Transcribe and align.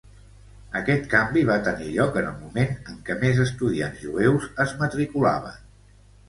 Aquest 0.77 1.03
canvi 1.09 1.43
va 1.49 1.57
tenir 1.67 1.89
lloc 1.97 2.17
en 2.21 2.29
el 2.29 2.39
moment 2.45 2.73
en 2.93 2.97
què 3.11 3.17
més 3.25 3.43
estudiants 3.45 4.03
jueus 4.07 4.49
es 4.67 4.75
matriculaven. 4.83 5.63